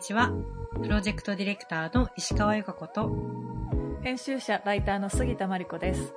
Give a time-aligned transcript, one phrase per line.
[0.00, 0.32] にちは。
[0.82, 3.10] プロジェクトディレクターの石川由香子と、
[4.02, 6.14] 編集者ライターの杉田真理子です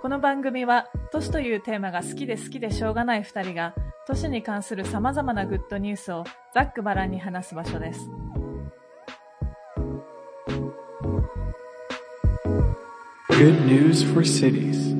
[0.00, 3.74] この番組は都市というテーマが好きで好きでしょうがない2人が
[4.06, 6.22] 都市に関するさまざまなグッドニュースを
[6.54, 8.08] ざっくばらんに話す場所です
[13.30, 14.94] Good news for cities.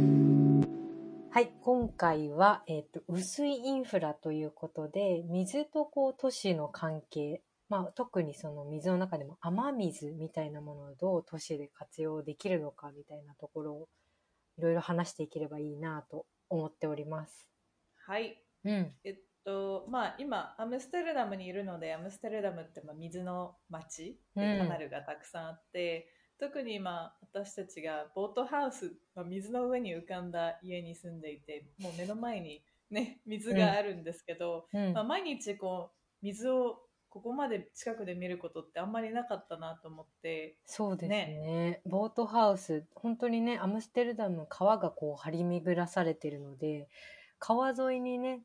[1.30, 7.40] はい、今回は、えっ、と、薄いインフラということで、水とこう都市の関係、
[7.74, 13.88] まあ、特にその水の中でも雨水みたいなものをどう都市で活用できるのかみたいなところを
[14.56, 17.48] いろいろ話していければいいなと思っております。
[18.06, 18.92] はいうん。
[19.02, 36.83] えっとまあ今アムステルダムにいるのでアムステルダムってまあ水の町でカナルがたくさんあって、特に今私たちがボートハウス、まあ、水の上に浮かんだ家に住んでいてもう目の前にね水があるんですけど、うんまあ、毎日こう水を
[37.14, 40.56] ここまで近くで見ることってあんまりなかったなと思って。
[40.66, 41.80] そうですね。
[41.86, 46.88] ボートハウス本当にねアムステルダムの川がこう張り巡らされてるので
[47.38, 48.40] 川沿いにね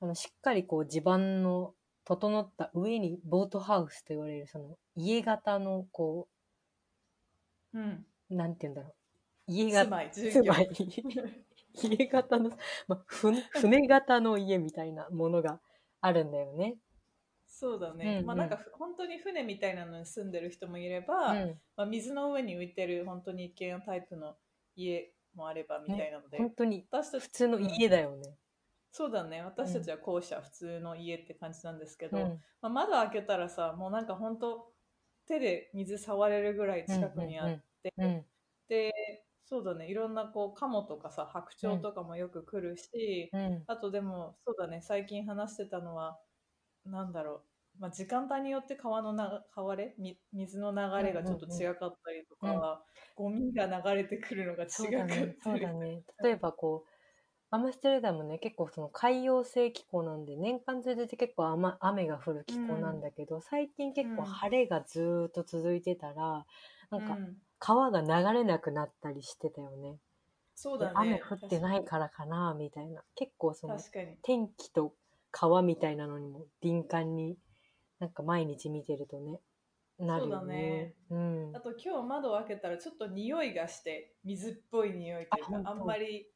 [0.00, 6.28] あのしっかりこう地盤の整った上にボートハウスと言われるその家型のこ
[7.74, 8.06] うん。
[8.30, 8.92] うなんて言うんだろう。
[9.48, 10.70] 家住型住まい。
[11.74, 12.50] 家型の、
[12.86, 15.58] まあ、ふ 船型の家みたいなものが
[16.00, 16.76] あるんだよね。
[17.62, 18.26] そうだね、うんうん。
[18.26, 21.60] まあなんかふ本当に船みたいなのに住んでる人もいれば、うん。
[21.76, 24.34] まあ、水の上に浮いてる本当に一軒家タイプの
[24.74, 28.36] 家もあればみたいなので、本当に私たち普通の家だよね。
[28.90, 29.42] そうだね。
[29.42, 32.40] 私たちは校舎、普通の家って感じなんですけど、うん。
[32.60, 34.72] まあ、窓開けたらさもうなんか本当
[35.26, 38.24] 手で水触れるぐらい近くにあって、うん
[38.68, 38.92] で
[39.44, 39.88] そうだね。
[39.88, 43.64] いろんなこうカモとかさ白鳥とかもよく来るし、うん。
[43.66, 44.80] あとでもそうだね。
[44.82, 46.18] 最近話してたのは
[46.84, 47.44] なんだろう、
[47.82, 52.84] まあ、時間帯によって川のな川れみ水の流れがちょっと違かったりとか、
[53.16, 55.32] ゴミが流れてくるのが違かったり。
[55.32, 56.02] ね、そうだね。
[56.22, 56.90] 例えばこう、
[57.50, 64.26] アムステルダムね、結構その海洋性気候なんで、年間通じて結構雨雨が降る気候なんだけど、最近結構うん。
[64.26, 66.46] 晴れがずーっと続いてたら、
[66.90, 67.42] なんかうん。
[67.58, 69.92] 川が流れなくなったりしてたよね。
[69.92, 69.98] で
[70.54, 73.02] そうだね雨降ってないからかな、みたいな。
[73.16, 73.84] 結構その
[74.22, 74.94] 天気と
[75.30, 77.38] 川みたいなのにも敏感に、
[78.02, 79.38] なんか毎日見てるとね、
[79.96, 80.92] なるよね。
[81.08, 81.52] うん。
[81.54, 81.60] あ。
[81.60, 86.26] と今日窓を開けたらちょっと匂いがして水っぽい匂いというかあんまり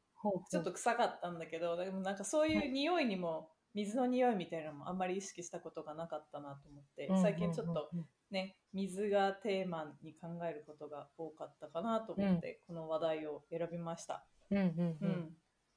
[0.49, 7.89] ちょっと臭かったんだけどでもなんかそういう匂いにも水の匂いみたいなのもあんまり意識したことがなかったなと思って最近ちょっと
[8.31, 14.25] ね水がテーマに考えることが多かったかなと思ってこの話題を選びました。
[14.51, 15.09] うんうんううん。
[15.09, 15.29] ん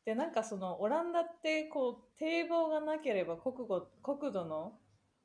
[0.05, 4.79] でなんかそのオランダってこう堤防がなければ国土国土の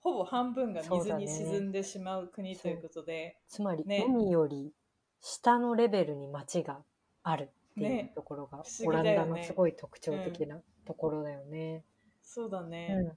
[0.05, 4.05] ほぼ半分が水に沈んでしまう国ということで、つまり、ね。
[4.07, 4.71] 海より
[5.19, 6.83] 下のレベルに町が
[7.23, 8.11] あるっていうね。
[8.13, 11.83] ところが、不思オランダのすごい特徴的なところだよね。
[12.21, 13.15] そうだね。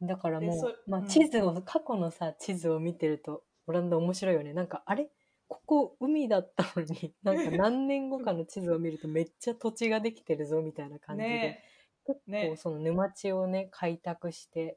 [0.00, 1.06] うん、だからもうまあ、うん。
[1.06, 4.52] 地図を、過去のさ地図を見てるとオランダ面白いよね。
[4.52, 5.08] なんかあれ？
[5.46, 11.64] ここ海だったのに なんか何年後かの地図を見るとめっちゃ土地ができてるぞみたいな感じで、ね。
[12.04, 14.76] 結ね構その沼地をね開拓して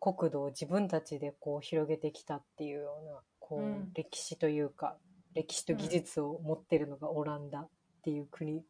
[0.00, 3.92] 国土を自分たちでこう広げてきたっていうようなこう、うん。
[3.94, 4.96] 歴史というか
[5.34, 7.68] 歴史と技術を持ってるのがオランダっ
[8.02, 8.64] ていう国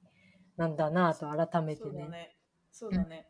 [0.56, 2.36] なんだなと改めてね。
[2.72, 3.28] そうだね。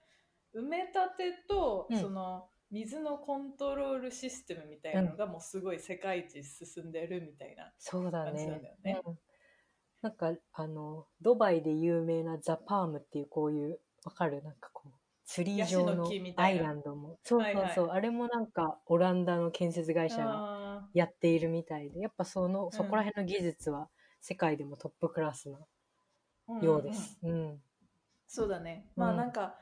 [0.54, 2.00] 埋め立てと、うん。
[2.00, 7.72] その水のコントロールシステムみたいなのがもうすごい世界一進んでるみたいな。
[7.78, 9.00] そうだ感じなんねだよね。
[9.04, 9.18] うん。
[10.02, 14.42] なんかあのドバイで有名なザ・パームっていうこういうわかる？
[14.42, 14.88] なんかこう
[15.30, 17.20] ツリー状のアイランドも。
[17.22, 22.72] そうそうそう、はいあれもなんかオランダの建設会社があやっているみたいでやっぱそのん。
[22.72, 23.88] そこら辺の技術は
[24.20, 27.16] 世界でもトップクラスなーようです。
[27.22, 27.62] うん。
[28.26, 28.92] そうだね。
[28.96, 29.58] まあうんなんか、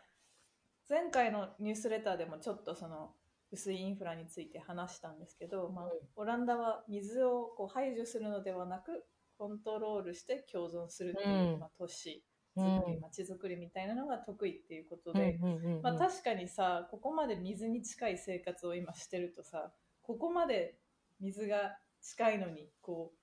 [0.88, 3.14] 前回のニュースレターでもちょっとその
[3.50, 9.06] 薄いインフラについて話したんですけど、まあうん、オランダは水をこう排除するのではなく、
[9.38, 11.60] コントロールして共存するっていう、うん。
[11.60, 15.38] まあ、都市うん作り、街づくりみたいなのが得意っていうことうんで、
[15.82, 19.72] まあ、確かにさここまで水に近い生活を今してるとさ
[20.02, 20.76] ここまで
[21.20, 23.18] 水が近いのにこう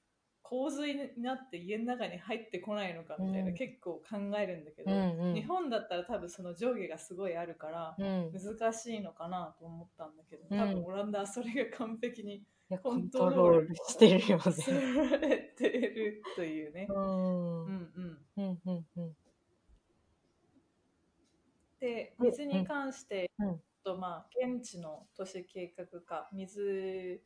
[0.48, 3.54] 洪水になって家の中に入ってこないのかみたいな、うん。
[3.56, 5.34] 結構考えるんだけど、うんうん。
[5.34, 10.60] 日本だったら多分その上下がすごいあるから難しいのかなと思ったんだけどうん。
[10.60, 14.56] 多分オランダはそれが完璧にやコントトロールルしてるよさね。
[15.20, 16.88] れてるというね。
[16.90, 17.66] うん。
[17.66, 18.60] うん、うん
[18.98, 19.16] うん
[21.86, 22.26] でうん。
[22.28, 23.62] 水に関して、うん。
[23.84, 27.22] とまあ現地の都市計画課水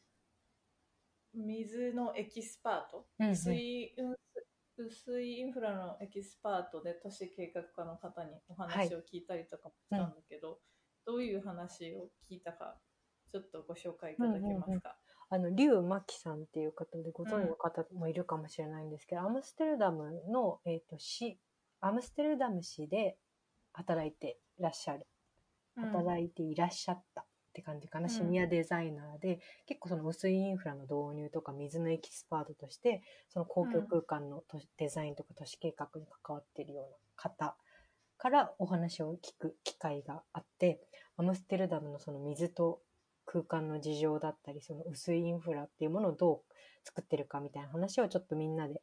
[1.33, 3.31] 水のエキスパート、うんうん。
[3.31, 4.15] 薄いうん
[4.81, 10.59] 水インフラのエキスパートで都市計画課の方にお話を聞いたりとかもしたんだけど、
[11.05, 12.77] どういう話を聞いたか
[13.33, 14.95] ちょっとご紹介いただけますか、
[15.29, 21.39] あの、リュウ・マキさんっていう方でご存知の方もいるかもしれないんですけど、アムステルダムの、えっ、と、市、
[21.81, 23.17] アムステルダム市で
[23.73, 25.07] 働いていらっしゃる。
[25.75, 28.05] 働いていらっしゃったって感じかな。
[28.05, 37.55] うんシニアデザイナーで、結構その薄いインフラの導入とか水のエキスパートとして、その公共空間の都市デザインとか都市計画に関わっているような方
[38.17, 40.81] からお話を聞く機会があって、
[41.17, 42.81] アムステルダムのその水と
[43.25, 46.41] 空間の事情だったり、その薄いインフラっていうものをどう
[46.83, 48.81] 作ってるかみたいな話をちょっとみんなで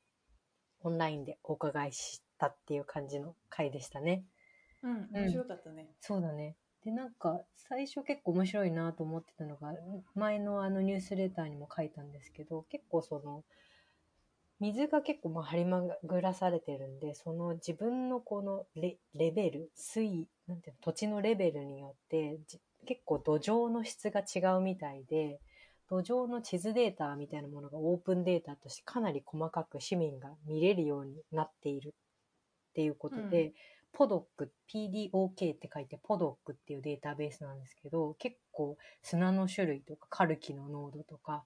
[0.81, 4.25] オンラインでお伺いしたっていう感じの回でしたね。
[4.87, 5.89] うん、面白かったね。
[6.01, 6.57] そうだね。
[6.85, 9.75] で、なんか、最初結構面白いなと思ってたのが、
[10.15, 13.43] 前のあのニュースレターにも書いたんですけど、結構その、
[14.61, 25.41] 水が結構まあ張り巡らされてるんで、その自分のこのレレベル、水位、なんていうの、土地のレベルによって、じ結構土壌の質が違うみたいで、
[25.89, 31.95] 土壌の地図データみたいなものがオープンデータとしてかなり細かく市民が見れるようになっている
[32.71, 33.55] っていうことで、う
[33.97, 41.45] ポドック、PDOK って書いてポドックっていうデータベースなんですけど、結構砂の種類とかカルキの濃度とか、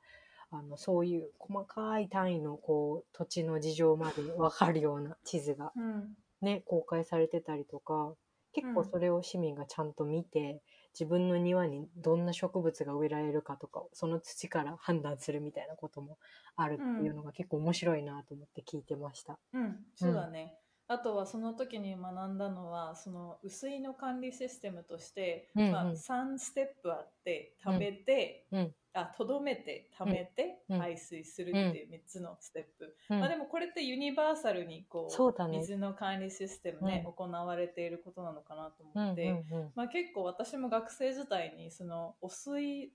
[0.50, 8.14] あの、そういう細かい単位のこう、土地の事情までわかるような地図がうん、ね、公開されてたりとか、
[8.52, 10.60] 結構それを市民がちゃんと見て、
[10.92, 16.18] 自分の庭にどんな植物が植えられるかとか、その土から判断するみたいなことも
[16.56, 19.38] あるっていうのが結構面白いなと思って聞いてました。
[19.52, 20.56] うん、そうだね。
[20.92, 25.70] あとはその時に学んだのはその薄いの管理システムとして、うんうん。
[25.70, 30.78] まあ、3ステップあって貯めて、うんあとどめて貯めて、うん。
[30.78, 33.20] 排水するっていう3つのステップ、うん。
[33.20, 35.58] まあ、でもこれってユニバーサルにこうそうだね。
[35.58, 37.12] 水の管理システムね、うん。
[37.12, 39.72] 行われていることなのかなとうんうん思って、うん。
[39.74, 42.92] まあ、結構私も学生時代にその汚水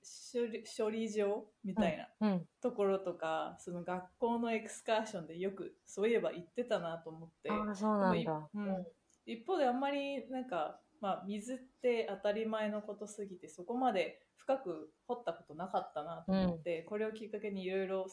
[0.78, 2.46] 処理場みたいなうん。
[2.62, 7.50] ところとか、その学校のエクスカーションでよくそういえば行ってたなと思って。
[7.52, 8.50] ああ、そうなんだ。
[8.54, 8.86] うん。
[9.26, 18.07] 一方であんまりなんか、まあ、水って当たり前のことすぎてそこまで深く掘ったことなかったなと思って、これをきっかけにいろいろ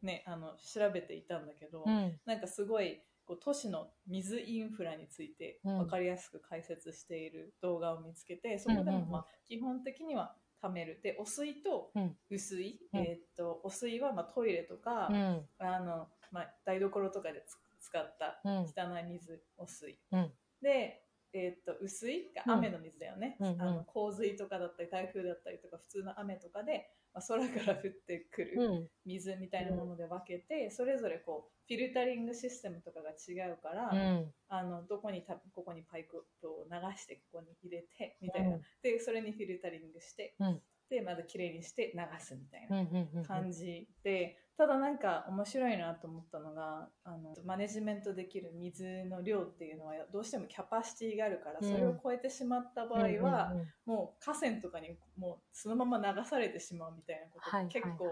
[0.00, 2.18] ねあの調べていたんだけど、うん。
[2.24, 5.78] なんかすごいこう都市の水インフラについてうん。
[5.80, 9.00] 分かりやすく解説している動画を見つけて、そこでうんうんうん。
[9.02, 11.00] もまあ基本的には貯める。
[11.02, 12.16] で汚水とうん。
[12.30, 13.00] 薄い、うん。
[13.00, 15.42] えーっと汚水はまあトイレとか、うん。
[15.58, 17.58] あのまあ、台所とかでつ
[17.90, 18.62] 使ったうん。
[18.64, 20.32] 汚い水汚水、うん。
[20.62, 21.02] で、
[21.38, 28.88] えーっと薄いが雨の水だよね、うんうんあの洪水とかだったり台風だったりとか普通の雨とかで、まあ、空から降ってくる、うん。
[29.06, 34.32] 水みたいなもので分けて、それぞれこうフィルタリングシステムとかが違うから、うん。
[34.48, 36.18] あのどこにたここにパイプ
[36.48, 42.92] を流してここに入れてみたいな、うんでそれにフィルタリングして、うんでまたきれいにして流すみたいうん。
[42.92, 43.24] なうん。
[43.24, 51.72] 感じで、ただなんか面白いなと思ったのがあのマネジメントできる水の量っていうのはどうしてもキャパシティがあるから、うん。
[51.72, 58.10] それを超えてしまった場合は、うんうんもう河川とかにもうそのまま流されてしまうみたいなことはいが結構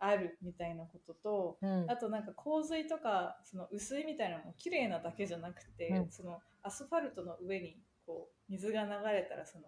[0.00, 1.90] あるみたいなことと、うん。
[1.90, 6.10] あとなんか洪水とかその薄いみたいなのも綺麗なだけじゃなくて、うん。
[6.10, 9.66] そのアスファルトの上にこう水が流れたらその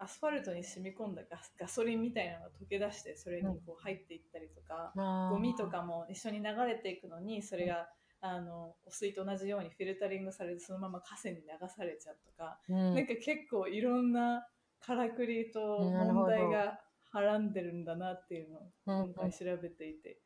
[0.00, 7.88] アスファルトに染み込んだガスガソリンみたいなのが溶け出してそれにこう入っていったりとか、あーゴミとかも一緒に流れていくのにそれが、
[8.20, 14.46] あの汚水と同じようにフィルタリングされてそのまま河川に流されちゃうとか、うんなんか結構いろんな
[14.80, 20.18] からくりと問題がはらんでるんだなっていうのをうんうん今回調べていて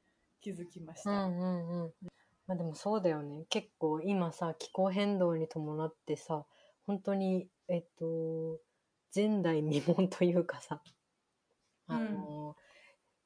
[0.43, 1.11] 気づきました。
[1.11, 1.93] うんうんうん。
[2.47, 3.45] まあでもそうだよね。
[3.49, 6.45] 結構今さ、気候変動に伴ってさ、
[6.87, 8.59] 本当に、えっと、
[9.15, 10.81] 前代未聞というかさ、
[11.87, 12.57] あの、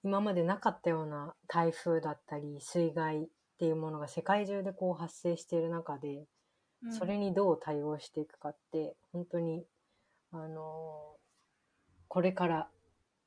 [0.02, 3.28] 今までなかったような台風だったり、水害っ
[3.58, 6.26] ていうものが世界中でこう発生している中で、
[6.82, 9.64] うんそれにどう対応していくかって、本当に、
[10.30, 11.16] あの、
[12.06, 12.68] これから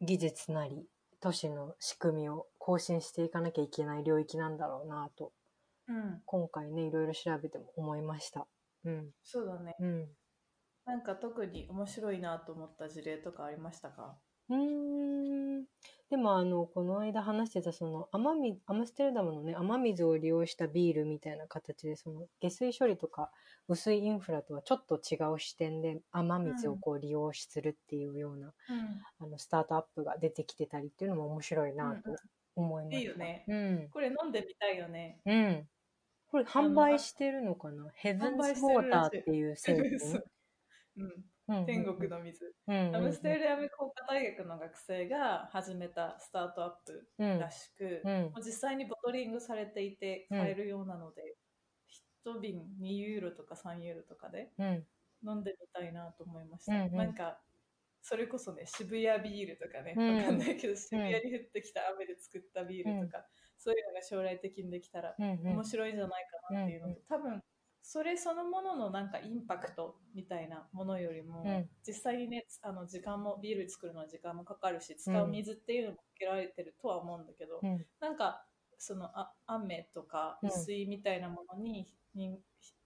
[0.01, 0.85] 技術なり、
[1.19, 5.33] 都市の仕組みを更新していかなきゃいけない領域なんだろうなと、
[5.89, 8.47] うん、今回ね、いろいろ調べても思いました。
[8.85, 9.09] うん。
[9.23, 9.75] そうだね。
[9.79, 10.07] うん。
[10.89, 14.17] なんか特に面白いなと思った事例とかありましたか？
[14.49, 15.65] うーん。
[16.09, 23.29] でもあの、この間話してたその雨水、アムステルダムのね、雨水を利用したビールみたいな形で、その下水処理とか
[23.67, 29.01] 薄いインフラとはちょっと違う視点で雨水をこう利用するっていうような、うん。
[29.19, 32.15] あの、スタートアップが出てきてたりっていうのも面白いなと
[32.55, 32.99] 思いました。
[32.99, 33.45] いいよね。
[33.47, 33.89] うん。
[33.91, 35.21] これ飲んでみたいよね。
[35.23, 35.67] うん。
[36.31, 37.87] これ販売してるのかな？
[37.93, 40.23] ヘブンズウォーターっていう製品。
[40.99, 42.53] うん、うん天国の水。
[42.67, 42.95] うんうんうん。
[42.97, 48.21] アムステルダム工科大学の学生が始めたスタートアップうんらしく、うん。
[48.23, 51.35] もう実際にボトリングされていて買えるようなので、
[52.25, 54.85] 1瓶2ユーロとか3ユーロとかでうん。
[55.27, 56.73] 飲んでみたいなと思いました。
[56.73, 56.95] うんうん。
[56.95, 57.39] なんか
[58.01, 60.17] それこそね渋谷ビールとかね、うん。
[60.17, 63.25] わかんないけど渋谷に降ってきた雨で作ったビールとか、
[63.57, 65.47] そういうのが将来的にできたらうんうん。
[65.55, 67.03] 面白いんじゃないかなっていうのと、うんうん。
[67.07, 67.43] 多分
[67.91, 78.45] それそのもののなんかインパクトみたいなものよりも、うん実際にねあの時間もビール作るのは時間もかかるし使う水っていうのもかけられてるとは思うんだけど、うんなんか
[78.77, 82.37] そのあ雨とかうん水みたいなものに,、に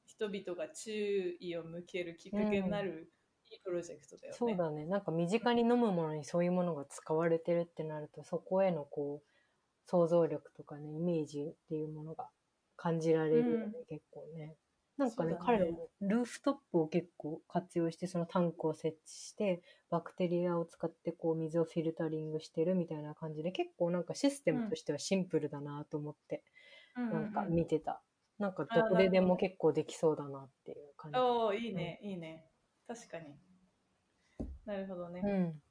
[0.05, 3.12] 人々が注意を向けるきっかけになる、
[3.51, 4.38] いいプロジェクトだよね。
[4.39, 4.86] そうだね。
[4.86, 12.29] なんか身近に飲むものにそういうものが使われてるってなると、そこへのこう、想像力とかね、イメージっていうものが
[12.77, 14.55] 感じられるよね、うん結構ね。
[14.97, 15.38] なんかねね。
[15.41, 26.43] 彼らもルーフトップを結構活用して、そのタンクを設置して、バクテリアを使ってこう水をフィルタリングしてるみたいな感じで、結構なんかシステムとしてはシンプルだなと思って、
[26.95, 27.23] うんうんうん。
[27.23, 28.01] なんか見てた。
[28.39, 31.17] なんかどこででも結構できそうだなっていう感じ。
[31.17, 32.45] おおいいね、いいね。
[32.88, 33.35] 確かに。
[34.65, 35.62] なるほどね、うん。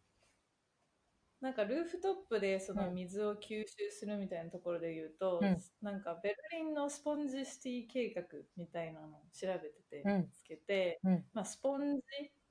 [1.42, 5.56] なんかルーフトップでそのうん水を吸収するみたいなところで言うと、うん。
[5.82, 8.22] なんかベルリンのスポンジシティ計画
[8.56, 10.20] みたいなのを調べててうん。
[10.22, 11.24] 見つけて、うん。
[11.34, 12.02] まあ、スポンジ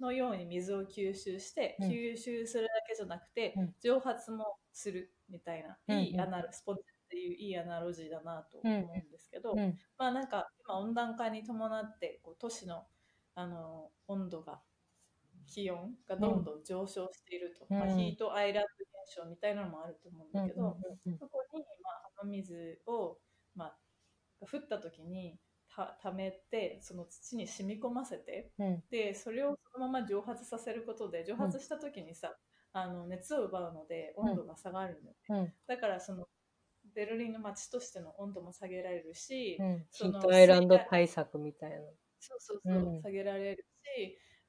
[0.02, 1.90] のように水を吸収して、うん。
[1.90, 3.76] 吸収するだけじゃなくて、うん。
[3.82, 6.00] 蒸発もするみたいな、うん。
[6.02, 9.78] いいアナロスポンジっていういいアナロジーだなと思うんですけど、うん。
[9.98, 12.84] まあなんか今温暖化に伴ってこう都市の
[13.36, 14.60] あの温度が
[15.48, 17.80] 気温がどんどん上昇していると、うん。
[17.80, 18.70] まあ、ヒートアイランド
[19.04, 23.18] 現象みたいなのもあると思うんだけど、うんそこに、まあ、雨水を、
[23.56, 23.78] まあ、
[24.42, 25.38] 降った時に
[25.74, 28.84] たためてその土に染み込ませてうん。
[28.90, 32.36] でそれをそのまま蒸発させることで蒸発した時にさ、
[32.74, 35.54] あの熱を奪うので温度が下がるんだよね、うん。
[35.68, 36.26] だからその
[36.96, 41.78] ベルリンの街としての温度も下げられるし、うん、ヒそのートアイランド対策みたいな。
[42.20, 43.02] そうそうそう、うん。
[43.02, 43.81] 下げられるし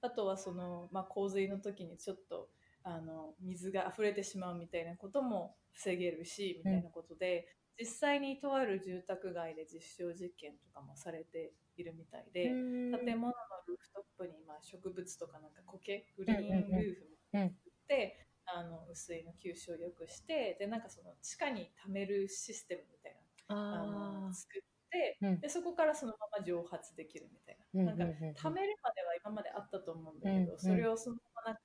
[0.02, 2.50] あとはその、まあ、洪水の時にちょっと
[2.84, 7.46] あの水が溢れてしまうみたいなことも防げるしみたいなことで、
[7.78, 12.58] 実際にとある住宅街で実証実験とかもされているみたいで、
[12.90, 13.34] 建物の
[13.66, 23.14] ルーフトップにまあ植物とかなんか苔グリーンルーフみたいなのを作って、あの雨水の吸収を良くしてでなんかその地下に溜めるシステムみたい
[23.48, 24.71] なああの作って、
[25.20, 25.40] うん。
[25.40, 27.94] でそこからそのまま蒸発できるみたいうんな。
[27.94, 31.60] なんか溜めるまでは今まであったと思うんだけど、うんそれをそのままなんか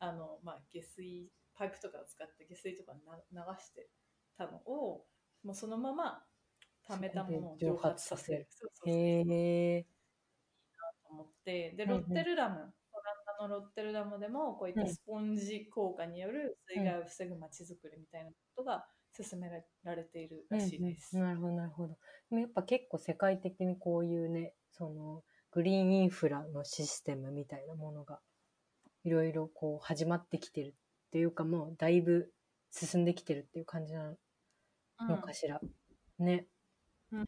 [0.00, 2.92] あの、まあ、下水パイプとかを使って下水とか
[3.32, 3.88] な流して
[4.36, 5.06] たのを
[5.42, 6.24] もうそのまま
[6.86, 8.46] 溜めたものを蒸発させる。
[8.50, 9.82] そうそうそうへえ。
[9.82, 9.88] と
[11.10, 11.72] 思って。
[11.72, 12.72] でロッテルダム、オラン
[13.38, 18.86] ダのロッテルダムでもこういったスポンジ効果による水害を防ぐ街づくりみたいなことが
[19.22, 19.48] 進め
[19.84, 21.16] られているらしいです。
[21.16, 21.88] うんうんなるほど、なるほど。
[22.30, 28.20] でもやっぱ結構世界的にこういうね、その、グリーンインフラのシステムみたいなものが、
[29.04, 32.32] いろいろこう始まってきてるっていうかもうだいぶ
[32.70, 34.16] 進んできてるっていう感じな
[35.00, 35.60] のかしら。
[36.18, 36.46] ね。
[37.12, 37.26] うん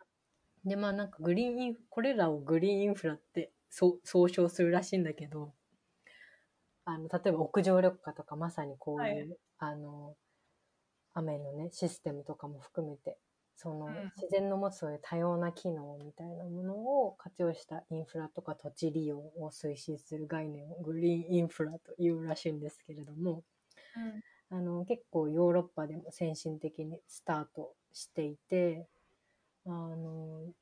[0.64, 5.55] で、まあなんかグリーンインフ、これらをグリーンインフラってそう総称するらしいんだけど、
[6.85, 10.16] あの、例えば屋上緑化とかまさにこういう、はいあの、
[11.17, 13.19] 雨のね、システムとかも含めて、
[13.57, 14.13] その、うん。
[14.17, 23.43] 自然の持つそういう多様な機能みたいなものを活用したインフラとか土地利用を推進する概念をグリーンインフラというらしいんですけれども、
[23.97, 24.23] うん。
[24.51, 28.89] あの、結構ヨーロッパでも先進的にスタートしていて、
[29.67, 30.53] あの、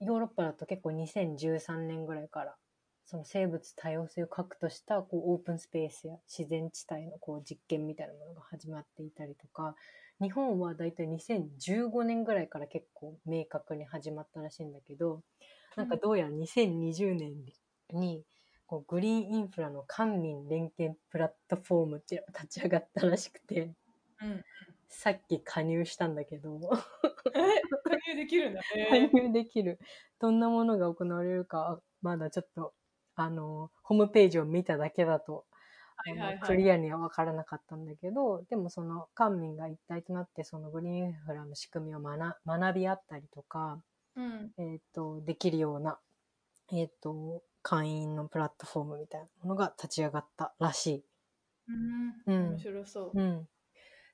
[0.00, 2.56] ヨーロッパだと結構2013年ぐらいから、
[3.04, 9.74] その生物多様性を核としたこうオープンスペースや自然地帯のこう実験みたいなものが始まっていたりとか、
[10.20, 15.22] 日本はだいたい2015年ぐらいから結構明確に始まったらしいんだけど、
[15.76, 17.34] なんかどうやら2020年
[17.90, 18.24] に、
[18.66, 23.74] こうグリーンインフラの官民連携プラットフォームっていうのが立ち上がったらしくて、
[24.20, 24.42] うん
[24.94, 26.60] さっき加入したんだけど、
[27.34, 29.10] え加入できるんだ加ね。
[29.12, 29.80] 入できる。
[30.20, 32.74] どんなものが行われるか、まだちょっと、
[33.14, 35.44] あの、ホームページを見ただけだと、
[36.04, 43.80] はいはいはいクリアには分からなかったんだけど、でもその官民が一体となってそのグリーンインフラの仕組みを学学び合ったりとか、
[44.16, 45.98] うんえっ、と、できるような、
[46.72, 51.04] えっ、と、会員のプラットフォームみたいなものが立ち上がったらしい。
[51.68, 53.20] うんうん面白そう。
[53.20, 53.48] うん。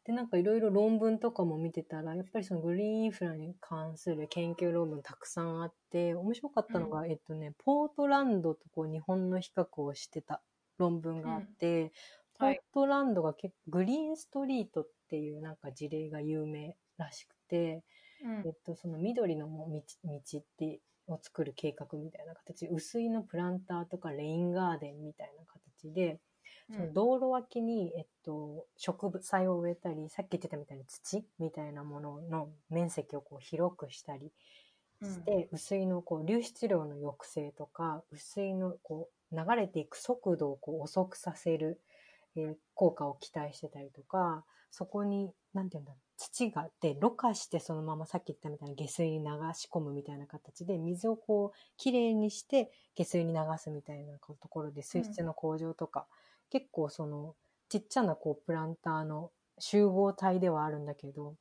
[0.09, 10.43] で、なんかいろいろ論文とかも見てたら、やっぱりそのグリーンインフラに関する研究論文たくさんあって、面白かったのが、えっとね、ポートランドとこう日本の比較をしてた
[10.79, 11.93] 論文があって、
[12.35, 12.63] ポーはい。
[12.73, 17.85] トランドが結構グリーンストリートっていうなんか事例が有名らしくて、
[18.21, 18.45] うん。
[18.45, 26.21] えっと、その緑の道道ってを作る計画みたいな形薄いのプランターとかレインガーデンみたいな形で、
[26.71, 34.33] その道路脇に、えっと、植物菜を植えたりさっき言ってたみたいに土みたいなものの面積をこう広くしたり
[35.03, 41.81] して、薄いのこう流出量の抑制とか薄いのこう流れていく速度をこう遅くさせる、
[42.37, 56.07] えー効果を期待してたりとかそこになんていうんだろう土がでろ過してそのままさっき言ったみたいに下水に流し込むみたいな形で水をこうきれいにして下水に流すみたいなところで水質の向上とか、
[56.51, 57.35] 結構その
[57.69, 61.35] ちっちゃなこうプランターの集合体ではあるんだけど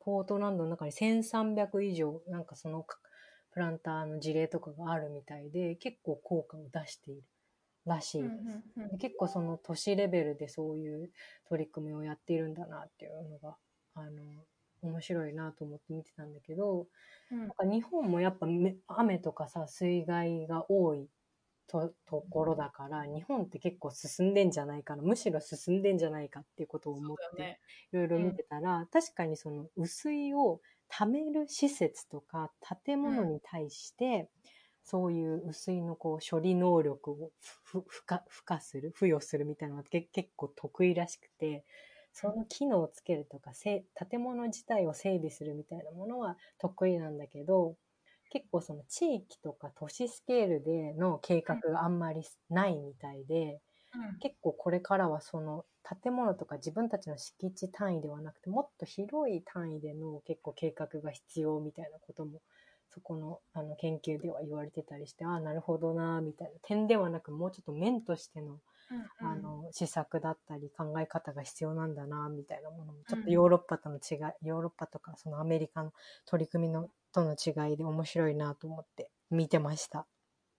[0.00, 2.98] ポートランドの中に1300以上なんかそのか
[3.52, 7.22] プランターの事例とかがあるみたいで結構効果を出している
[7.86, 8.90] らしいです。
[8.90, 11.10] で結構その都市レベルでそういう
[11.48, 13.56] 取り組みをやっているんだなっていうのが
[13.94, 14.22] あの
[14.82, 16.86] 面白いなと思って見てたんだけど
[17.44, 21.08] なんか日本もやっぱめ雨とかさ水害が多い
[21.70, 27.60] とところだから日本って結構進んでんじゃないかなむしろ進んでんじゃないかっていうことを思ってね。
[27.92, 30.60] いろいろ見てたら、確かにその雨水を
[30.90, 32.50] 貯める施設とか
[32.84, 34.28] 建物に対して、
[34.82, 37.30] そういう雨水のこう処理能力を
[37.72, 37.84] 付
[38.44, 41.64] 加する付与するみたいなのがけ結構得意らしくて
[42.12, 47.76] その機能をつけるとかせ建物自体を整備するみたいなものは得意なんだけど
[48.30, 53.60] 結構その地域とか都市スケールでの計画があんまりないみたいで。
[54.20, 62.40] 結構これからはその建物とか自分たちの敷地単位ではなくてもっと広い単位での結構計画が必要みたいなことも
[62.92, 66.54] そこのあの研究では言われてたりしてああなるほどなみたいな。
[66.62, 68.58] 点ではなくもうちょっと面としての
[69.20, 75.92] あの施策だったり考え方が必要なんだなみたいなものもちょっとヨーロッパとの違い、ヨーロッパとかそのアメリカの
[76.26, 80.06] 取り組みのとの違いで面白いなと思って見てました。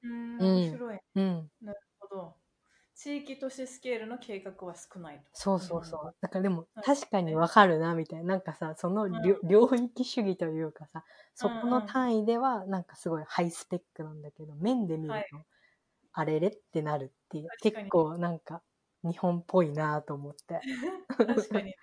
[0.03, 0.99] うん、うん面白い。
[1.15, 2.35] うん、なるほど。
[2.93, 5.23] 地域都市スケールの計画は少ないと。
[5.33, 6.15] そうそうそう。
[6.21, 8.25] だからでもうん確かにわかるなみたいな。
[8.25, 15.27] なんかさ、その領領域主義というかさ、そこの単位ではなんかすごいハイスペックなんだけど、面で見るとはい、
[16.13, 17.47] あれれってなるっていう。
[17.63, 18.61] 結構なんか
[19.03, 20.59] 日本っぽいなと思って。
[21.17, 21.75] 確かにね。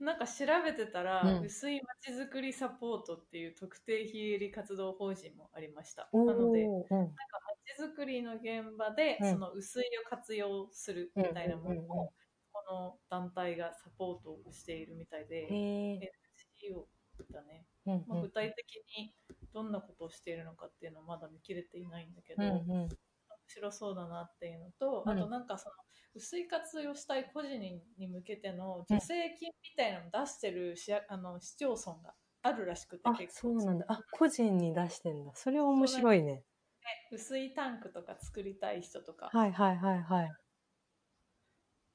[0.00, 1.44] なんか調べてたら、うん。
[1.44, 6.08] 薄いまちづくりサポートっていう特定非営利活動法人もありました。
[6.12, 7.14] おなので、ーうん。
[7.14, 7.24] ま
[7.64, 9.32] ちづくりの現場で、うん。
[9.32, 12.06] その薄いを活用するみたいなものうんうんうんうん。
[12.06, 12.12] を、
[12.52, 16.00] この団体がサポートをしているみたいで、へえ。
[16.00, 16.88] NGO
[17.30, 17.66] だね。
[17.86, 19.14] うんまあ、具体的に
[19.52, 22.88] どんなことをしているのかっていうのはまだ見切れていないんだけど、うん面うん
[23.46, 25.74] 白そうだなっていうのと、うんあとなんかその
[26.14, 27.60] 薄い活用したい個人
[27.98, 33.86] に向けての助成金みたいなのを出してる市,、あの市町村があるらしくてあ、結構そうなんだ。
[33.88, 35.32] あ、個人に出してんだ。
[35.34, 36.44] それは面白いね。
[37.10, 40.32] 薄いタンクとか作りたい人とか、はいはいはいはい。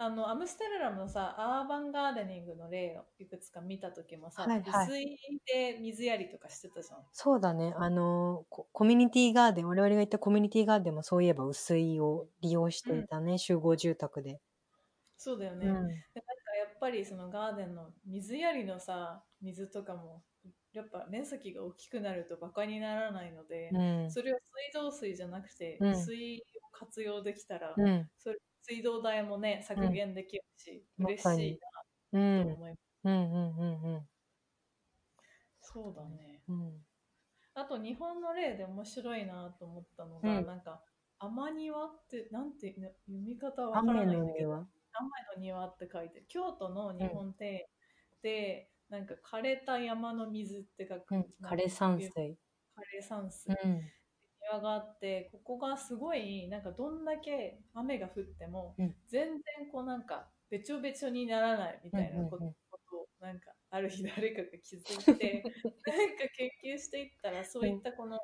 [0.01, 7.73] あのアムステルダムのさアーバンガーデニングの例をいくつか見た時もさ、はいはい薄いで水やりとかしてたじゃんそうだね。
[7.77, 14.39] あの、ココミュニティガーデン、我々が行ったコミュニティガーデンもそういえば薄いを利用していたね、集合住宅で。
[15.17, 15.73] そうだよね、うん。
[15.73, 20.23] でなんかやっぱりそのガーデンの水やりのさ水とかも
[20.71, 24.11] やっぱ面積が大きくなるとバカにならないので、うん。
[24.11, 26.13] それを水道水じゃなくて、うん水
[26.63, 28.09] を活用できたら、うん。
[28.17, 28.37] それ
[28.69, 31.59] 水道代もね削減できるし、うん嬉しい
[32.13, 32.37] うん。
[32.37, 34.09] なと思います、うんうんうんうん。
[35.61, 36.85] そうだねうん。
[37.55, 40.83] あと日本の例で面白いなと思ったのが、うんなんか
[41.19, 44.67] 天庭ってなんて読み方はわから雨ないんだけど。
[44.91, 45.67] 雨の庭？
[45.67, 47.61] って書いて京都の日本庭園
[48.21, 51.25] で、なんか枯れた山の水って書く、うん。
[51.43, 52.37] 枯山水。
[52.75, 53.49] 枯れ山水、
[54.53, 54.59] うん。
[54.59, 62.55] 庭があってここがすごいなんかどんだけ雨が降っても、うん全然こうなんかべちょべちょにならないみたいなこと,、うんうんうん
[62.91, 65.43] をなんかある日誰かが気づいて
[65.85, 68.19] なんか研究していったらそういったこの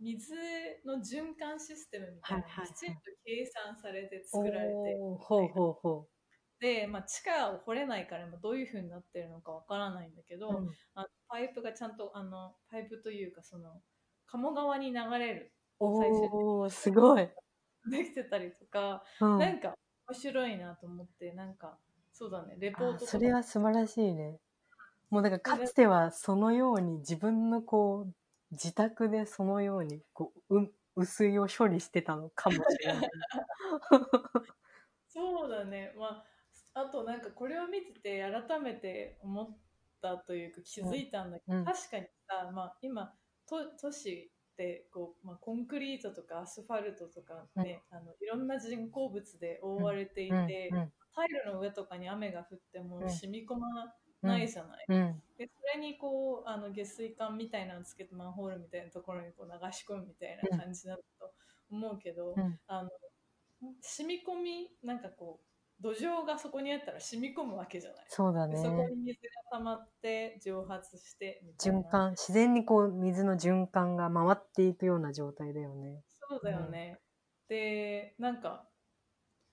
[0.00, 0.34] 水
[0.84, 6.08] の循環システムみたいなのはいはいはいがきちんと計算されて作られて、おーほうほうほ
[6.60, 10.52] で、まあ、地下を掘れないからどういう風になってるのかわからないんだけど、う。
[10.52, 13.82] うんあのパイプがちゃんとあのパイプというかその
[14.26, 17.28] 鴨川に流れる最終すごい。
[17.90, 19.38] できてたりとか、うん。
[19.38, 19.74] なんか
[20.08, 21.78] 面白いなと思ってなんか
[22.12, 23.04] そうだね、レポートとか。
[23.04, 24.40] あそれは素晴らしいね。
[25.10, 28.14] もうだからかつてはそのように自分のこう、
[28.50, 33.10] 自宅でそのようにこう、う薄いを処理してたのかもしれない。
[35.06, 35.92] そうだね。
[35.96, 36.24] ま
[36.74, 39.56] あ、あとなんかこれを見てて改めて思っ
[40.02, 43.14] たというか気づいたんだけど、うんうん確かにさ、まあ、今
[43.46, 53.10] 都都市ってこう、まあ、コンクリートとかアスファルトとかね、あのいろんな人工物で覆われていて、うんうんタイルの上とかに雨が降ってもうん。
[53.10, 53.66] 染み込ま
[54.22, 54.84] ないじゃない。
[54.88, 55.22] うん。
[55.36, 61.02] でそれにこうあの下水管みたいなのつけてマンホールみたいなところにこう流し込むみたいな感じだと
[61.72, 62.60] 思うけど、うん。
[62.68, 62.90] あの
[63.80, 65.47] 染み込みなんかこう
[65.80, 68.06] 土壌がそこにあったら染み込むわけじゃない。
[68.08, 68.88] そうだでそこね。
[68.88, 69.18] に水
[69.50, 76.02] が溜まって蒸発して循環、自然にこう水の循環が回っていくような状態だよね。
[76.28, 77.00] そうだよね。
[77.48, 78.68] でなんか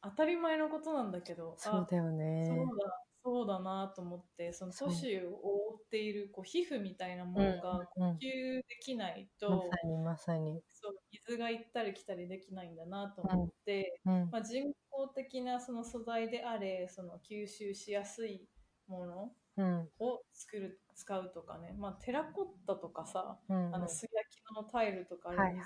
[0.02, 2.46] 当たり前のことなんだけどそうだよね。
[2.48, 7.86] そうだそうだなと思ってその都市を覆っているこう皮膚みたいなものがうんうん
[8.18, 10.62] 呼吸できないと、まさにまさに。
[10.70, 10.96] そう
[11.28, 14.30] 水が行ったり来たりできないんだなと思って、うん。
[14.32, 18.48] まあ、人工的なその素材であれその吸収しやすい
[18.88, 19.90] ものうん。
[19.98, 23.74] を作る使うとかね、まあ、テラコッタとかさ、うん。
[23.74, 25.60] あの素焼きのタイルとかあはいれ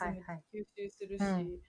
[0.53, 1.59] 水吸収するし、うん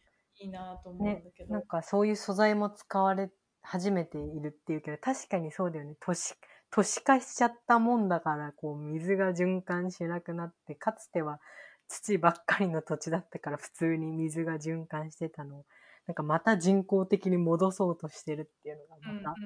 [0.43, 3.31] いいなと思うんねだけ、ど、なんかそういう素材も使われ
[3.63, 5.97] 始めているっていうけど、確かにそうだよね。
[6.01, 6.35] 都市、
[6.71, 11.41] 都市化しちゃったもんだから、こう水が循環しなくなって、かつては
[11.89, 15.67] 土ばっかりの土地だったから普通に水が循環してたのを、
[16.07, 19.37] なんかまた人工的に戻そうとしてるっていうのがうんまた、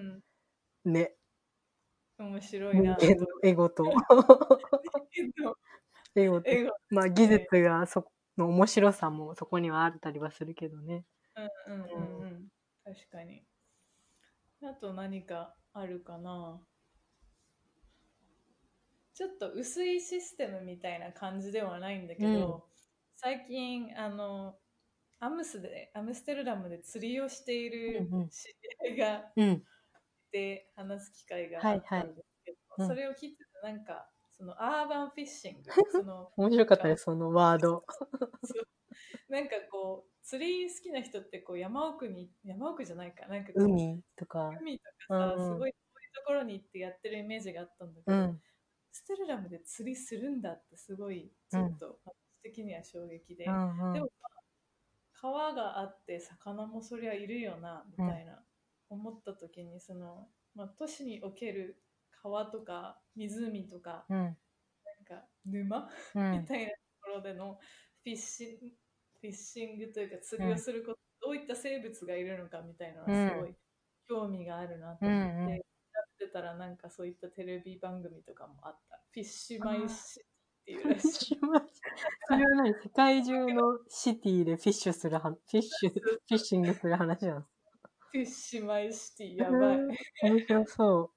[0.87, 1.17] うんね、
[2.19, 2.97] 面白いな。
[3.01, 3.85] 人間のエゴと、
[6.17, 6.45] エゴと、
[6.91, 11.05] まあ技術がその面白さもそこにはあったりはするけどね。
[11.67, 12.49] うんうんうんうん。
[12.85, 13.45] 確かに。
[14.67, 16.61] あと何かあるかな。
[19.15, 22.29] ちょっと薄いシステムみたいな感じではないんだけど、
[22.69, 22.75] うん
[23.17, 24.57] 最近あの
[25.21, 28.49] アムスでアムステルダムで釣りをしている知
[28.89, 29.51] り合いがうん。
[29.53, 29.63] い
[30.33, 37.85] て話す機会があったんですけど、はいはいうんそれを聞いててなんかそのアーバンフィッシング その面白かったです、そのワード。
[39.29, 43.27] なんかこう釣り好きな人ってこう山奥に山奥じゃないか。
[43.27, 44.51] なんかこう海とか。
[44.61, 45.55] 海とかさ、うんうん。
[45.55, 48.43] すごい遠いところに行ってやってるイメージがあったんだけど、うん。
[48.93, 53.93] ステルダムで釣りするんだってすごいちょっと私的には衝撃で、うんうん。
[53.93, 54.09] でも
[55.13, 58.45] 川があって魚もそりゃいるよなみたいな、
[58.91, 61.83] 思った時にその、まあ、都市における
[62.23, 64.17] 川とか湖とかうん。
[64.17, 64.35] なん
[65.05, 66.41] か沼、うん。
[66.41, 67.59] みたいなところでの
[68.03, 68.73] フィッシング
[69.25, 73.55] フィッシングというか釣りをすること、どういった生物がいるのかみたいなのはすごい
[74.07, 75.51] 興味があるなと思って、うんうん。
[75.51, 75.61] やっ
[76.19, 79.01] てたらなんかそういったテレビ番組とかもあった。
[79.13, 81.39] Fish My City っていうらしい。
[82.29, 87.51] それは何世界中のシティで fish するは、 fish、フィッシングする話なんです
[88.13, 89.77] フィッシュマイシティやばい。
[89.77, 89.89] うん
[90.23, 91.11] 面白そう。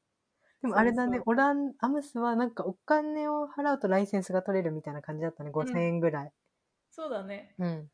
[0.61, 4.93] でもあれだねオラン、アムスはなんかお金を払うとライセンスが取れるみたい。
[4.93, 5.51] な感じだったね。
[5.51, 6.31] 5000円ぐらい。
[6.89, 7.53] そうだね。
[7.59, 7.91] うん。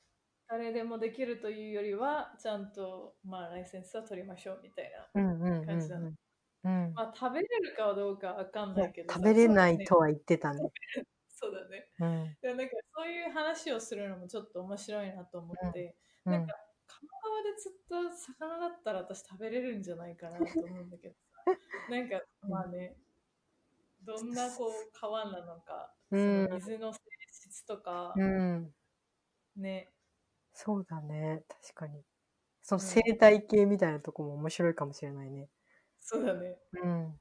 [0.48, 5.66] 誰でもできるというよりは、ちゃんと、まあ、ライセンスは取りましょうみたいな。
[5.66, 6.14] 感じだね
[6.64, 6.86] うん。
[6.86, 6.94] うん。
[6.94, 9.20] まあ、食べれるかどうかわかんないけどさ。
[9.20, 10.02] 食べれないとは。
[10.02, 10.72] は言ってたね。
[11.28, 11.90] そうだね。
[12.00, 12.38] うん。
[12.42, 16.56] でなんかそういう話をするのもちょっと面白いなと思って、うんなんか。
[16.86, 21.44] 鴨川で釣った魚だったら私食べれるんじゃないかなと思うんだけどさ
[21.90, 22.96] なんかまあね
[24.02, 27.00] どんなこう川なのか、うんその水の性
[27.32, 28.76] 質とか、うん。
[29.56, 29.93] ね
[30.54, 31.44] そうだね。
[31.48, 32.04] 確かに。
[32.64, 35.50] そのうん生態系みたいなとこも面白いかもしれないね。
[36.00, 37.20] そうだねうん。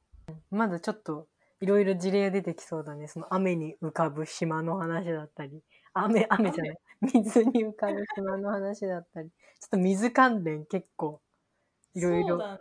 [0.51, 1.29] まだちょっと、
[1.61, 3.07] いろいろ事例出てきそうだね。
[3.09, 5.63] その雨に浮かぶ島の話だったり。
[5.95, 6.79] 雨、雨じゃない。
[7.15, 9.31] 水に浮かぶ島の話だったり。
[9.31, 11.21] ちょっと水関連結構、
[11.95, 12.61] いろいろそうだね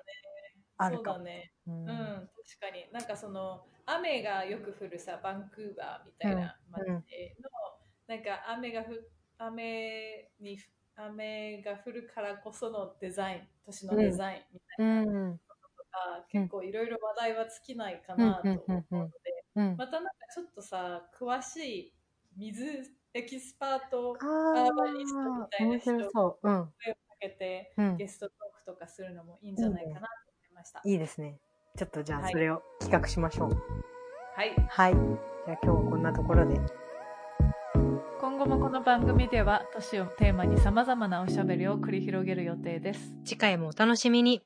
[0.77, 0.97] ある。
[0.97, 7.03] そうだねううんん、確かになんかその雨がよく降るさバンクーバーみたいな街の、うん
[8.07, 9.10] なんか雨がふ
[9.47, 10.58] 雨に
[10.95, 15.32] 雨が降るからこそのデザイン都市のデザインみたいなうん。
[15.32, 19.13] のが、結構いろいろ話題は尽きないかなと思うので、
[19.56, 19.75] うん。
[19.77, 21.93] またなんかちょっとさ詳しい
[22.38, 22.65] 水
[23.13, 26.49] エキスパートあアーバニストみあたいな面人白そう。
[26.49, 26.73] うん。
[26.84, 27.97] 声をかけてうん。
[27.97, 30.82] ゲストトークとかするのもいいんじゃないかなと思いました。
[30.86, 31.39] いいですね。
[31.77, 33.49] ちょっとじゃあはいそれを企画しましょう。
[34.36, 34.93] はいはい。
[34.93, 36.81] じゃあ今日はこんなところで。
[38.41, 43.13] 今後もこの番組では都市をテーマに様々なおしゃべりを繰り広げる予定です。
[43.23, 44.41] 次回もお楽しみに。